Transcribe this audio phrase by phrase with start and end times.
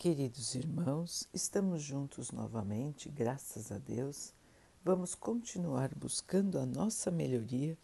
[0.00, 4.32] Queridos irmãos, estamos juntos novamente, graças a Deus.
[4.82, 7.76] Vamos continuar buscando a nossa melhoria,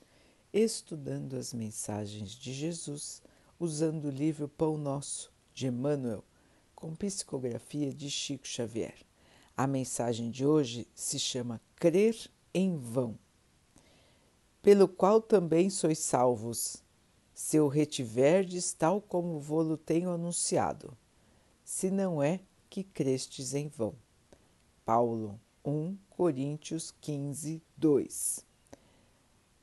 [0.50, 3.20] estudando as mensagens de Jesus,
[3.60, 6.24] usando o livro Pão Nosso, de Emmanuel,
[6.74, 8.96] com psicografia de Chico Xavier.
[9.54, 12.16] A mensagem de hoje se chama Crer
[12.54, 13.18] em Vão,
[14.62, 16.82] pelo qual também sois salvos,
[17.34, 20.96] se o retiverdes tal como vô-lo tenho anunciado
[21.66, 22.38] se não é
[22.70, 23.96] que crestes em vão.
[24.84, 28.46] Paulo 1 Coríntios 15, 2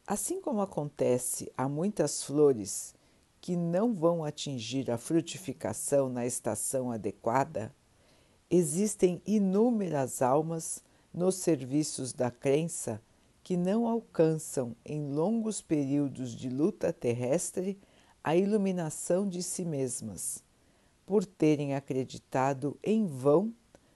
[0.05, 2.93] Assim como acontece a muitas flores
[3.39, 7.73] que não vão atingir a frutificação na estação adequada,
[8.49, 10.83] existem inúmeras almas
[11.13, 13.01] nos serviços da crença
[13.41, 17.79] que não alcançam em longos períodos de luta terrestre
[18.21, 20.43] a iluminação de si mesmas
[21.05, 23.53] por terem acreditado em vão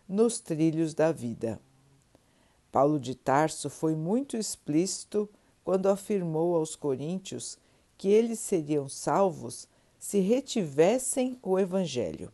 [0.08, 1.60] nos trilhos da vida.
[2.72, 5.30] Paulo de Tarso foi muito explícito
[5.64, 7.58] quando afirmou aos coríntios
[7.98, 12.32] que eles seriam salvos se retivessem o Evangelho.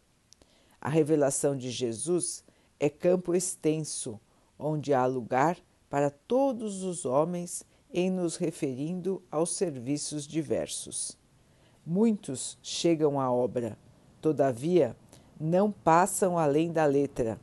[0.81, 2.43] A revelação de Jesus
[2.79, 4.19] é campo extenso,
[4.59, 5.57] onde há lugar
[5.89, 11.17] para todos os homens em nos referindo aos serviços diversos.
[11.85, 13.77] Muitos chegam à obra,
[14.23, 14.95] Todavia,
[15.37, 17.37] não passam além da letra,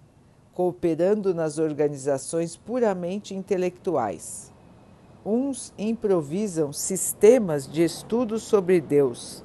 [0.55, 4.51] cooperando nas organizações puramente intelectuais.
[5.23, 9.45] Uns improvisam sistemas de estudo sobre Deus,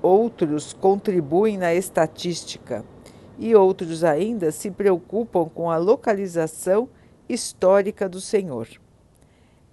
[0.00, 2.82] outros contribuem na estatística
[3.38, 6.88] e outros ainda se preocupam com a localização
[7.28, 8.66] histórica do Senhor.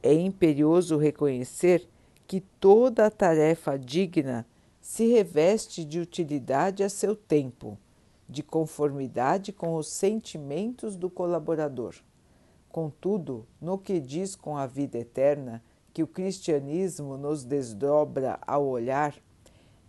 [0.03, 1.87] É imperioso reconhecer
[2.27, 4.45] que toda tarefa digna
[4.83, 7.79] se reveste de utilidade a seu tempo,
[8.27, 11.95] de conformidade com os sentimentos do colaborador.
[12.69, 19.15] Contudo, no que diz com a vida eterna, que o cristianismo nos desdobra ao olhar,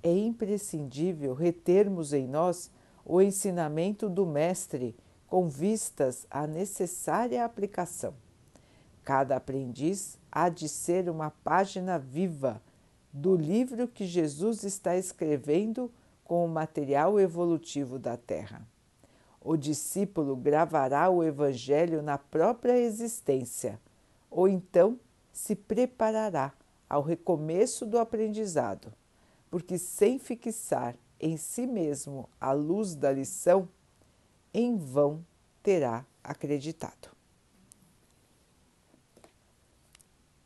[0.01, 2.71] é imprescindível retermos em nós
[3.05, 4.95] o ensinamento do Mestre
[5.27, 8.15] com vistas à necessária aplicação.
[9.03, 12.63] Cada aprendiz há de ser uma página viva
[13.15, 15.89] do livro que Jesus está escrevendo
[16.25, 18.67] com o material evolutivo da Terra.
[19.41, 23.81] O discípulo gravará o Evangelho na própria existência,
[24.29, 24.99] ou então
[25.33, 26.53] se preparará
[26.89, 28.93] ao recomeço do aprendizado,
[29.49, 33.69] porque sem fixar em si mesmo a luz da lição,
[34.53, 35.25] em vão
[35.63, 37.15] terá acreditado.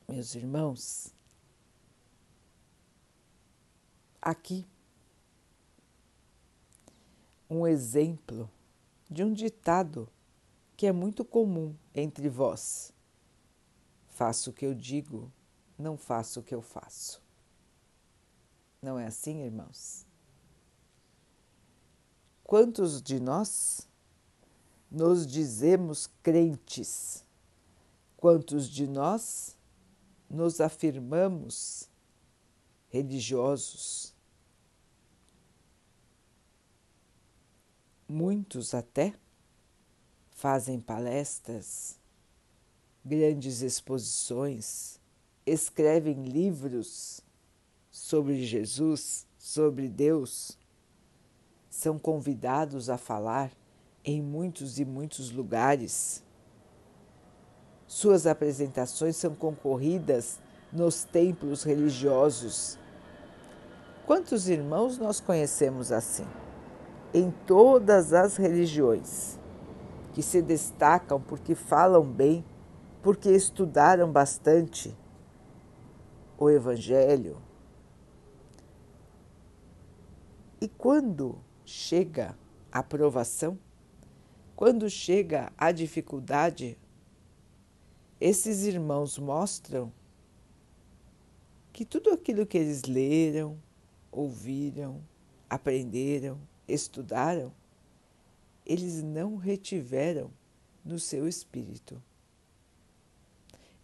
[0.06, 1.14] Meus irmãos,
[4.30, 4.66] aqui
[7.48, 8.50] um exemplo
[9.10, 10.08] de um ditado
[10.76, 12.92] que é muito comum entre vós.
[14.06, 15.32] Faço o que eu digo,
[15.78, 17.22] não faço o que eu faço.
[18.82, 20.06] Não é assim, irmãos?
[22.44, 23.88] Quantos de nós
[24.90, 27.24] nos dizemos crentes?
[28.16, 29.56] Quantos de nós
[30.28, 31.88] nos afirmamos
[32.88, 34.17] religiosos?
[38.08, 39.12] Muitos até
[40.30, 41.98] fazem palestras,
[43.04, 44.98] grandes exposições,
[45.44, 47.20] escrevem livros
[47.90, 50.56] sobre Jesus, sobre Deus,
[51.68, 53.52] são convidados a falar
[54.02, 56.24] em muitos e muitos lugares.
[57.86, 60.38] Suas apresentações são concorridas
[60.72, 62.78] nos templos religiosos.
[64.06, 66.26] Quantos irmãos nós conhecemos assim?
[67.12, 69.38] Em todas as religiões,
[70.12, 72.44] que se destacam porque falam bem,
[73.02, 74.96] porque estudaram bastante
[76.36, 77.40] o Evangelho.
[80.60, 82.36] E quando chega
[82.70, 83.58] a provação,
[84.56, 86.76] quando chega a dificuldade,
[88.20, 89.92] esses irmãos mostram
[91.72, 93.56] que tudo aquilo que eles leram,
[94.10, 95.00] ouviram,
[95.48, 97.52] aprenderam, estudaram,
[98.64, 100.30] eles não retiveram
[100.84, 102.00] no seu espírito.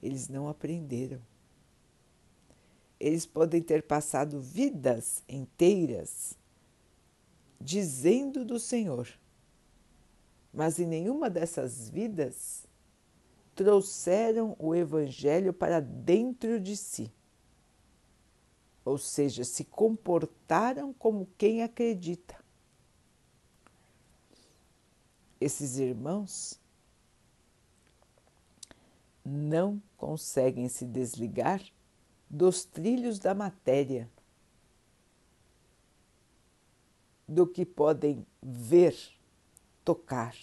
[0.02, 1.20] Eles não aprenderam.
[3.00, 6.36] Eles podem ter passado vidas inteiras
[7.60, 9.08] dizendo do Senhor,
[10.52, 12.66] mas em nenhuma dessas vidas
[13.54, 17.10] trouxeram o Evangelho para dentro de si.
[18.84, 22.43] Ou seja, se comportaram como quem acredita
[25.44, 26.58] esses irmãos
[29.22, 31.62] não conseguem se desligar
[32.30, 34.10] dos trilhos da matéria,
[37.28, 38.96] do que podem ver,
[39.84, 40.34] tocar,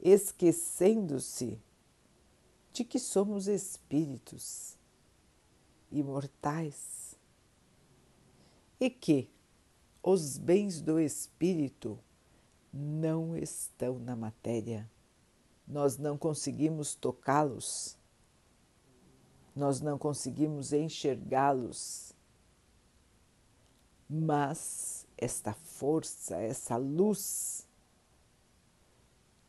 [0.00, 1.60] esquecendo-se
[2.72, 4.76] de que somos espíritos
[5.92, 7.16] imortais
[8.80, 9.30] e que
[10.02, 11.96] os bens do espírito
[12.72, 14.90] não estão na matéria.
[15.66, 17.98] Nós não conseguimos tocá-los,
[19.54, 22.14] nós não conseguimos enxergá-los,
[24.08, 27.68] mas esta força, essa luz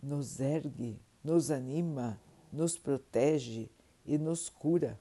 [0.01, 2.19] nos ergue, nos anima,
[2.51, 3.69] nos protege
[4.05, 4.99] e nos cura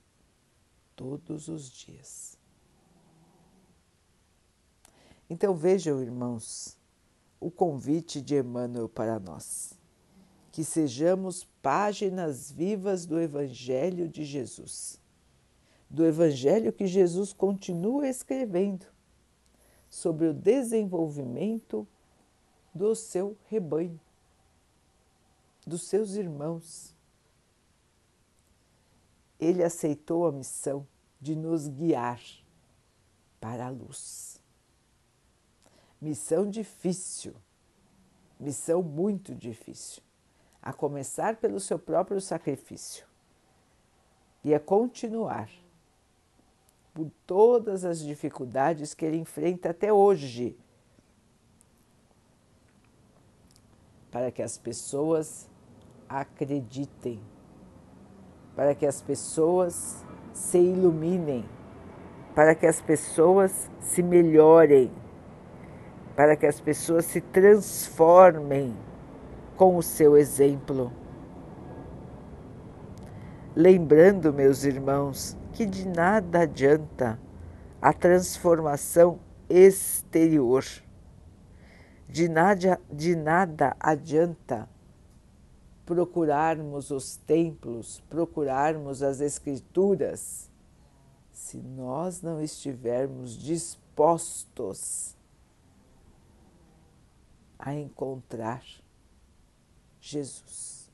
[0.94, 2.38] todos os dias.
[5.28, 6.78] Então vejam, irmãos,
[7.42, 9.74] o convite de Emmanuel para nós.
[10.52, 15.00] Que sejamos páginas vivas do Evangelho de Jesus,
[15.88, 18.86] do Evangelho que Jesus continua escrevendo
[19.88, 21.86] sobre o desenvolvimento
[22.74, 24.00] do seu rebanho,
[25.66, 26.94] dos seus irmãos.
[29.40, 30.86] Ele aceitou a missão
[31.20, 32.20] de nos guiar
[33.40, 34.41] para a luz.
[36.02, 37.32] Missão difícil,
[38.40, 40.02] missão muito difícil,
[40.60, 43.06] a começar pelo seu próprio sacrifício.
[44.42, 45.48] E a continuar
[46.92, 50.58] por todas as dificuldades que ele enfrenta até hoje,
[54.10, 55.48] para que as pessoas
[56.08, 57.22] acreditem,
[58.56, 61.48] para que as pessoas se iluminem,
[62.34, 64.90] para que as pessoas se melhorem
[66.14, 68.76] para que as pessoas se transformem
[69.56, 70.92] com o seu exemplo.
[73.54, 77.18] Lembrando, meus irmãos, que de nada adianta
[77.80, 79.18] a transformação
[79.48, 80.64] exterior,
[82.08, 84.68] de nada, de nada adianta
[85.84, 90.50] procurarmos os templos, procurarmos as escrituras,
[91.30, 95.16] se nós não estivermos dispostos
[97.64, 98.64] a encontrar
[100.00, 100.90] Jesus.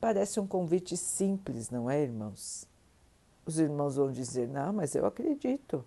[0.00, 2.68] Parece um convite simples, não é, irmãos?
[3.44, 5.84] Os irmãos vão dizer: Não, mas eu acredito.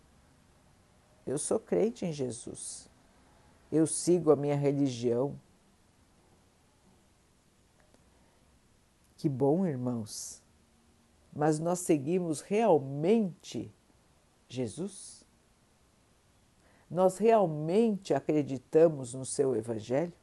[1.26, 2.90] Eu sou crente em Jesus.
[3.72, 5.40] Eu sigo a minha religião.
[9.16, 10.44] Que bom, irmãos.
[11.34, 13.74] Mas nós seguimos realmente
[14.50, 15.19] Jesus?
[16.90, 20.14] Nós realmente acreditamos no seu Evangelho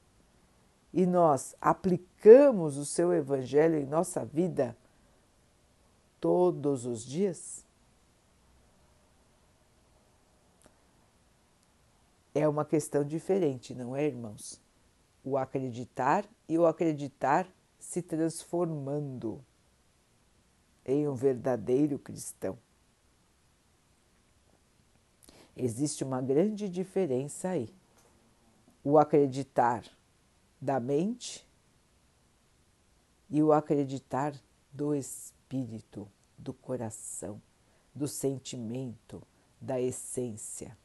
[0.92, 4.76] e nós aplicamos o seu Evangelho em nossa vida
[6.20, 7.64] todos os dias?
[12.34, 14.60] É uma questão diferente, não é, irmãos?
[15.24, 17.48] O acreditar e o acreditar
[17.78, 19.42] se transformando
[20.84, 22.58] em um verdadeiro cristão.
[25.56, 27.74] Existe uma grande diferença aí.
[28.84, 29.82] O acreditar
[30.60, 31.48] da mente
[33.30, 34.34] e o acreditar
[34.70, 37.40] do espírito, do coração,
[37.94, 39.22] do sentimento,
[39.58, 40.76] da essência.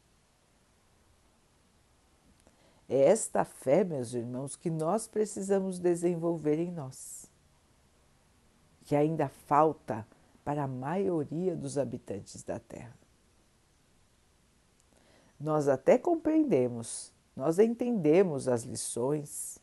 [2.88, 7.30] É esta fé, meus irmãos, que nós precisamos desenvolver em nós,
[8.86, 10.08] que ainda falta
[10.44, 13.01] para a maioria dos habitantes da Terra
[15.42, 19.60] nós até compreendemos, nós entendemos as lições,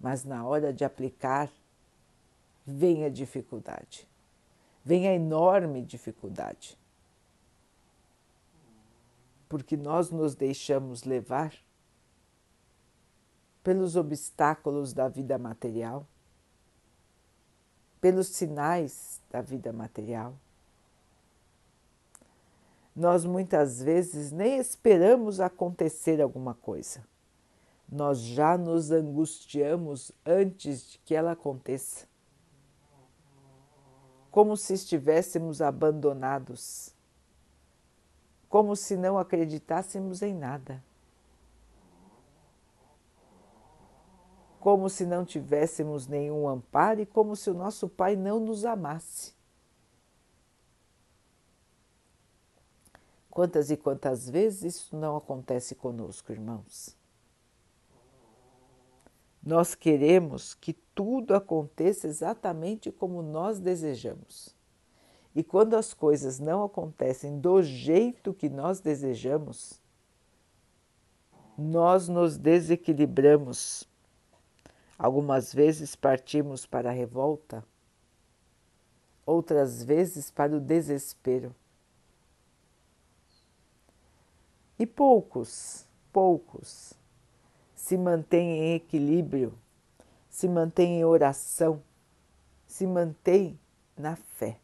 [0.00, 1.50] mas na hora de aplicar,
[2.66, 4.08] vem a dificuldade,
[4.84, 6.78] vem a enorme dificuldade.
[9.48, 11.52] Porque nós nos deixamos levar
[13.62, 16.06] pelos obstáculos da vida material,
[18.00, 20.34] pelos sinais da vida material
[22.94, 27.04] nós muitas vezes nem esperamos acontecer alguma coisa.
[27.90, 32.06] Nós já nos angustiamos antes de que ela aconteça,
[34.30, 36.94] como se estivéssemos abandonados,
[38.48, 40.82] como se não acreditássemos em nada,
[44.60, 49.39] como se não tivéssemos nenhum amparo e como se o nosso Pai não nos amasse.
[53.30, 56.96] Quantas e quantas vezes isso não acontece conosco, irmãos?
[59.42, 64.54] Nós queremos que tudo aconteça exatamente como nós desejamos.
[65.34, 69.80] E quando as coisas não acontecem do jeito que nós desejamos,
[71.56, 73.88] nós nos desequilibramos.
[74.98, 77.64] Algumas vezes partimos para a revolta,
[79.24, 81.54] outras vezes para o desespero.
[84.80, 86.94] E poucos, poucos
[87.74, 89.52] se mantêm em equilíbrio,
[90.30, 91.82] se mantêm em oração,
[92.66, 93.60] se mantêm
[93.94, 94.58] na fé.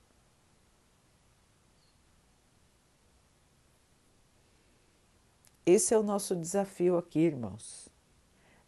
[5.66, 7.90] Esse é o nosso desafio aqui, irmãos.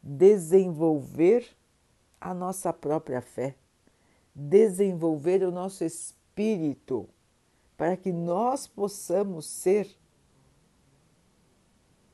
[0.03, 1.49] Desenvolver
[2.21, 3.57] a nossa própria fé,
[4.35, 7.09] desenvolver o nosso espírito,
[7.75, 9.98] para que nós possamos ser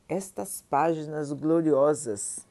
[0.09, 2.47] estas páginas gloriosas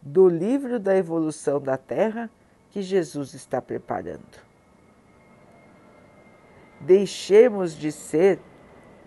[0.00, 2.30] do livro da evolução da Terra
[2.70, 4.40] que Jesus está preparando.
[6.80, 8.40] Deixemos de ser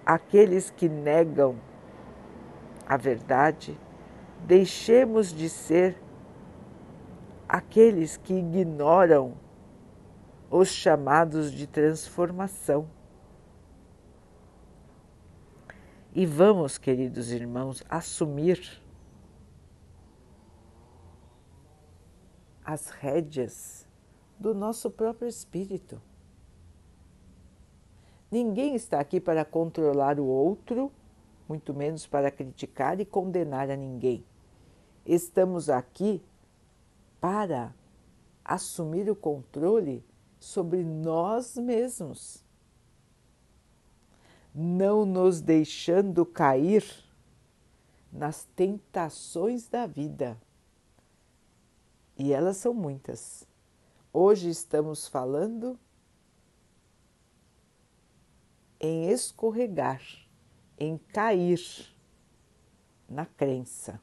[0.05, 1.59] aqueles que negam
[2.87, 3.77] a verdade,
[4.45, 5.97] deixemos de ser
[7.49, 9.33] aqueles que ignoram
[10.49, 12.87] os chamados de transformação.
[16.15, 18.81] E vamos, queridos irmãos, assumir
[22.63, 23.85] as rédeas
[24.39, 26.01] do nosso próprio espírito.
[28.31, 30.91] Ninguém está aqui para controlar o outro
[31.47, 34.25] muito menos para criticar e condenar a ninguém.
[35.05, 36.23] Estamos aqui
[37.19, 37.73] para
[38.43, 40.03] assumir o controle
[40.39, 42.44] sobre nós mesmos,
[44.55, 46.83] não nos deixando cair
[48.11, 50.39] nas tentações da vida.
[52.17, 53.45] E elas são muitas.
[54.13, 55.77] Hoje estamos falando
[58.79, 60.01] em escorregar
[60.77, 61.61] em cair
[63.07, 64.01] na crença.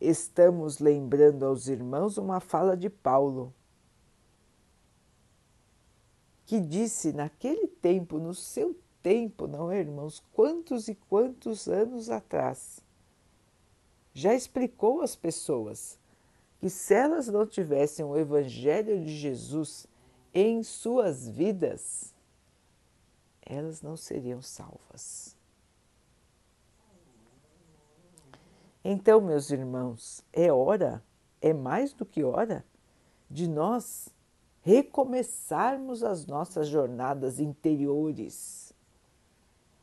[0.00, 3.52] Estamos lembrando aos irmãos uma fala de Paulo,
[6.48, 10.24] que disse naquele tempo, no seu tempo, não é, irmãos?
[10.32, 12.82] Quantos e quantos anos atrás?
[14.14, 15.98] Já explicou às pessoas
[16.58, 19.86] que se elas não tivessem o Evangelho de Jesus
[20.32, 22.14] em suas vidas,
[23.44, 25.36] elas não seriam salvas.
[28.82, 31.04] Então, meus irmãos, é hora,
[31.42, 32.64] é mais do que hora,
[33.30, 34.08] de nós
[34.68, 38.74] recomeçarmos as nossas jornadas interiores,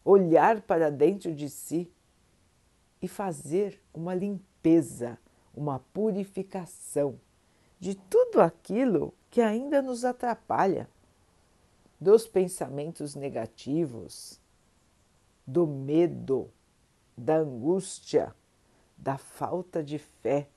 [0.04, 1.92] olhar para dentro de si
[3.02, 5.18] e fazer uma limpeza,
[5.56, 7.20] uma purificação
[7.80, 10.88] de tudo aquilo que ainda nos atrapalha
[12.00, 14.40] dos pensamentos negativos,
[15.48, 16.52] do medo,
[17.18, 18.36] da angústia,
[18.96, 20.48] da falta de fé,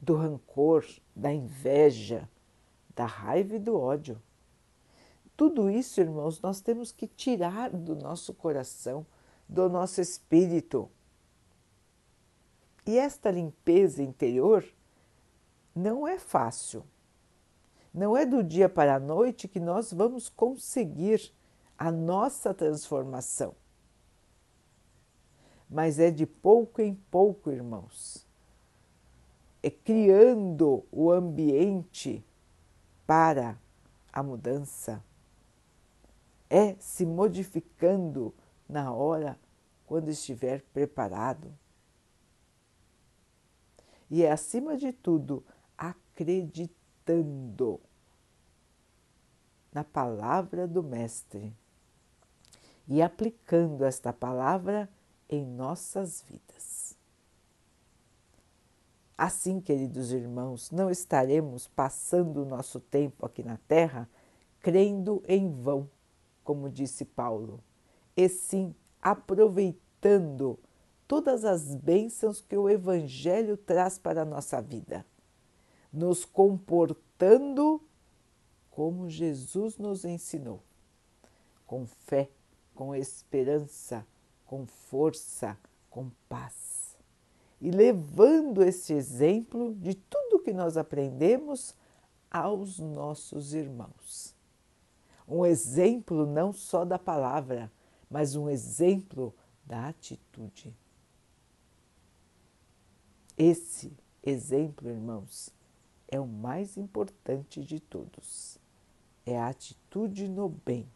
[0.00, 2.28] do rancor, da inveja,
[2.96, 4.20] da raiva e do ódio.
[5.36, 9.06] Tudo isso, irmãos, nós temos que tirar do nosso coração,
[9.46, 10.90] do nosso espírito.
[12.86, 14.64] E esta limpeza interior
[15.74, 16.82] não é fácil.
[17.92, 21.32] Não é do dia para a noite que nós vamos conseguir
[21.78, 23.54] a nossa transformação.
[25.68, 28.26] Mas é de pouco em pouco, irmãos.
[29.62, 32.24] É criando o ambiente
[33.06, 33.58] para
[34.12, 35.02] a mudança.
[36.48, 38.32] É se modificando
[38.68, 39.38] na hora
[39.86, 41.52] quando estiver preparado.
[44.10, 45.44] E é, acima de tudo,
[45.76, 47.80] acreditando
[49.72, 51.52] na palavra do Mestre
[52.88, 54.88] e aplicando esta palavra
[55.28, 56.75] em nossas vidas.
[59.18, 64.08] Assim, queridos irmãos, não estaremos passando o nosso tempo aqui na Terra
[64.60, 65.88] crendo em vão,
[66.44, 67.62] como disse Paulo,
[68.16, 70.58] e sim aproveitando
[71.06, 75.06] todas as bênçãos que o Evangelho traz para a nossa vida,
[75.92, 77.80] nos comportando
[78.70, 80.62] como Jesus nos ensinou,
[81.66, 82.28] com fé,
[82.74, 84.06] com esperança,
[84.44, 85.56] com força,
[85.88, 86.65] com paz.
[87.60, 91.74] E levando esse exemplo de tudo que nós aprendemos
[92.30, 94.34] aos nossos irmãos.
[95.28, 97.72] um exemplo não só da palavra,
[98.08, 99.34] mas um exemplo
[99.64, 100.72] da atitude.
[103.36, 105.50] Esse exemplo, irmãos,
[106.08, 108.58] é o mais importante de todos.
[109.24, 110.88] É a atitude no bem,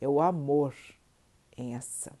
[0.00, 0.74] é o amor
[1.56, 2.16] em ação.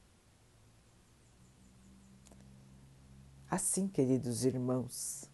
[3.50, 5.28] Assim, queridos irmãos,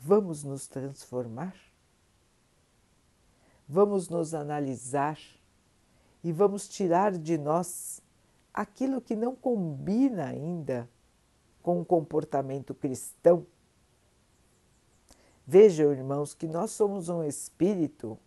[0.00, 1.54] vamos nos transformar,
[3.68, 5.18] vamos nos analisar
[6.22, 8.00] e vamos tirar de nós
[8.54, 10.88] aquilo que não combina ainda
[11.62, 13.46] com o comportamento cristão.
[15.46, 18.18] Vejam, irmãos, que nós somos um espírito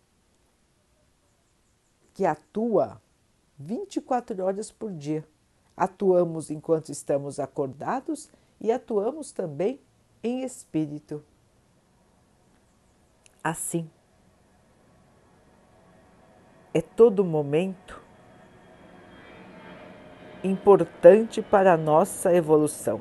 [2.14, 3.02] que atua
[3.58, 5.26] 24 horas por dia.
[5.78, 8.28] Atuamos enquanto estamos acordados
[8.60, 9.80] e atuamos também
[10.24, 11.22] em espírito.
[13.44, 13.88] Assim,
[16.74, 18.02] é todo momento
[20.42, 23.00] importante para a nossa evolução.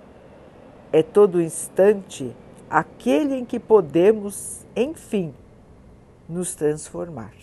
[0.93, 2.35] É todo instante
[2.69, 5.33] aquele em que podemos, enfim,
[6.29, 7.33] nos transformar.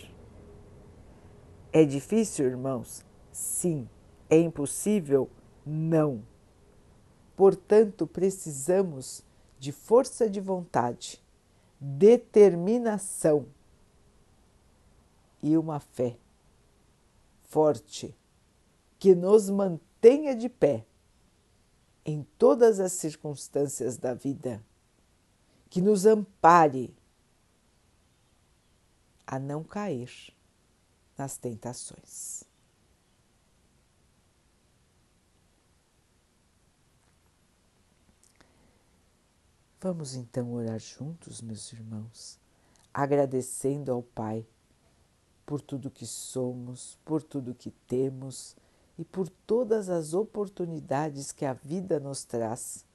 [1.73, 3.05] É difícil, irmãos?
[3.33, 3.89] Sim.
[4.35, 5.31] É impossível?
[5.65, 6.27] Não.
[7.37, 9.23] Portanto, precisamos
[9.61, 11.23] de força de vontade,
[11.79, 13.47] determinação
[15.41, 16.19] e uma fé
[17.45, 18.13] forte
[18.99, 20.85] que nos mantenha de pé
[22.05, 24.61] em todas as circunstâncias da vida,
[25.71, 26.93] que nos ampare
[29.25, 30.35] a não cair
[31.17, 32.53] nas tentações.
[39.85, 42.41] Vamos então orar juntos, meus irmãos,
[42.95, 44.47] agradecendo ao Pai
[45.45, 48.57] por tudo que somos, por tudo que temos
[48.97, 52.87] e por todas as oportunidades que a vida nos traz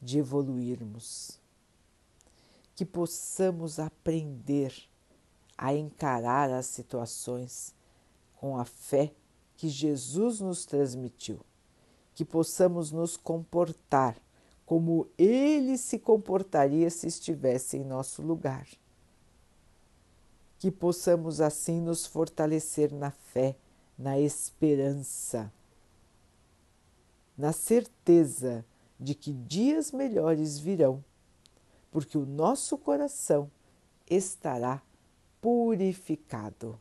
[0.00, 1.38] de evoluirmos.
[2.74, 4.72] Que possamos aprender
[5.54, 7.74] a encarar as situações
[8.36, 9.12] com a fé
[9.54, 11.40] que Jesus nos transmitiu,
[12.14, 14.16] que possamos nos comportar
[14.66, 18.66] como ele se comportaria se estivesse em nosso lugar.
[20.58, 23.56] Que possamos assim nos fortalecer na fé,
[23.96, 25.52] na esperança,
[27.38, 28.64] na certeza
[28.98, 31.04] de que dias melhores virão,
[31.92, 33.48] porque o nosso coração
[34.10, 34.82] estará
[35.40, 36.80] purificado,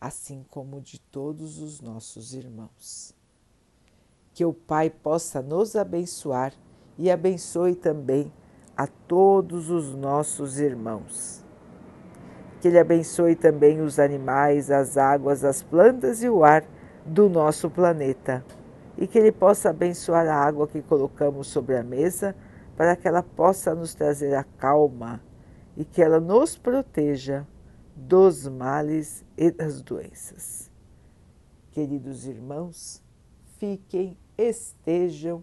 [0.00, 3.14] assim como de todos os nossos irmãos.
[4.34, 6.52] Que o Pai possa nos abençoar
[6.98, 8.32] e abençoe também
[8.76, 11.44] a todos os nossos irmãos.
[12.60, 16.64] Que Ele abençoe também os animais, as águas, as plantas e o ar
[17.04, 18.44] do nosso planeta.
[18.96, 22.36] E que Ele possa abençoar a água que colocamos sobre a mesa
[22.76, 25.20] para que ela possa nos trazer a calma
[25.76, 27.46] e que ela nos proteja
[27.94, 30.70] dos males e das doenças.
[31.70, 33.02] Queridos irmãos,
[33.58, 35.42] fiquem, estejam